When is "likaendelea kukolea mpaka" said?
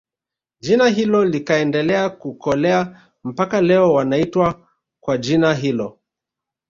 1.25-3.61